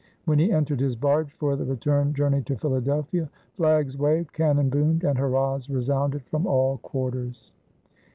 [0.25, 5.03] When he entered his barge for the return journey to Philadelphia, flags waved, cannon boomed,
[5.03, 7.51] and hurrahs resounded from all quarters.